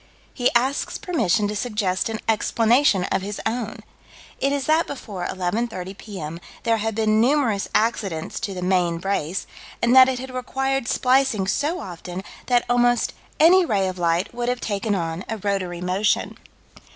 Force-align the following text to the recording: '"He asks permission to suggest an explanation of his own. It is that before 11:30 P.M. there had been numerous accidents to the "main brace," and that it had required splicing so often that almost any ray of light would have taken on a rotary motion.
'"He 0.33 0.49
asks 0.55 0.97
permission 0.97 1.47
to 1.47 1.55
suggest 1.55 2.09
an 2.09 2.19
explanation 2.27 3.03
of 3.11 3.21
his 3.21 3.39
own. 3.45 3.81
It 4.39 4.51
is 4.51 4.65
that 4.65 4.87
before 4.87 5.27
11:30 5.27 5.95
P.M. 5.95 6.39
there 6.63 6.77
had 6.77 6.95
been 6.95 7.21
numerous 7.21 7.69
accidents 7.75 8.39
to 8.39 8.55
the 8.55 8.63
"main 8.63 8.97
brace," 8.97 9.45
and 9.79 9.95
that 9.95 10.09
it 10.09 10.17
had 10.17 10.33
required 10.33 10.87
splicing 10.87 11.45
so 11.45 11.79
often 11.79 12.23
that 12.47 12.65
almost 12.67 13.13
any 13.39 13.63
ray 13.63 13.87
of 13.87 13.99
light 13.99 14.33
would 14.33 14.49
have 14.49 14.59
taken 14.59 14.95
on 14.95 15.23
a 15.29 15.37
rotary 15.37 15.81
motion. 15.81 16.35